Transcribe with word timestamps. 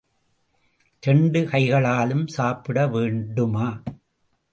இரண்டு 0.99 1.45
கைகளாலும் 1.45 2.25
சாப்பிடவேண்டும. 2.37 3.57